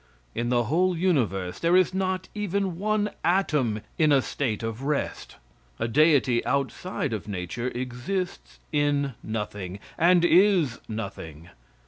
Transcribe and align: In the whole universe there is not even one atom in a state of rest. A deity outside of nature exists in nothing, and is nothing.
In 0.33 0.49
the 0.49 0.63
whole 0.63 0.97
universe 0.97 1.59
there 1.59 1.77
is 1.77 1.93
not 1.93 2.27
even 2.33 2.79
one 2.79 3.11
atom 3.23 3.81
in 3.99 4.11
a 4.11 4.23
state 4.23 4.63
of 4.63 4.81
rest. 4.81 5.35
A 5.77 5.87
deity 5.87 6.43
outside 6.43 7.13
of 7.13 7.27
nature 7.27 7.67
exists 7.67 8.57
in 8.71 9.13
nothing, 9.21 9.79
and 9.99 10.25
is 10.25 10.79
nothing. 10.87 11.49